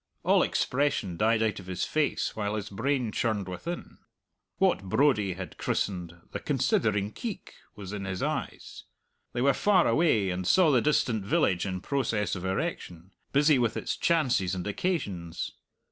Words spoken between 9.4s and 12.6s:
were far away, and saw the distant village in process of